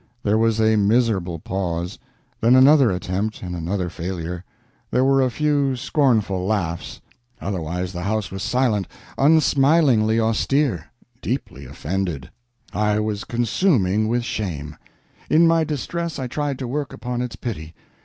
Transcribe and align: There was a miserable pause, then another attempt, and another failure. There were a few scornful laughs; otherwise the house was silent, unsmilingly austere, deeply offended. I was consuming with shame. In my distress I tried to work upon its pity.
There 0.23 0.39
was 0.39 0.59
a 0.59 0.77
miserable 0.77 1.37
pause, 1.37 1.99
then 2.39 2.55
another 2.55 2.89
attempt, 2.89 3.43
and 3.43 3.55
another 3.55 3.87
failure. 3.87 4.43
There 4.89 5.03
were 5.05 5.21
a 5.21 5.29
few 5.29 5.75
scornful 5.75 6.43
laughs; 6.47 7.01
otherwise 7.39 7.93
the 7.93 8.01
house 8.01 8.31
was 8.31 8.41
silent, 8.41 8.87
unsmilingly 9.19 10.19
austere, 10.19 10.87
deeply 11.21 11.65
offended. 11.67 12.31
I 12.73 12.99
was 12.99 13.23
consuming 13.25 14.07
with 14.07 14.23
shame. 14.23 14.75
In 15.29 15.45
my 15.45 15.63
distress 15.63 16.17
I 16.17 16.25
tried 16.25 16.57
to 16.57 16.67
work 16.67 16.93
upon 16.93 17.21
its 17.21 17.35
pity. 17.35 17.75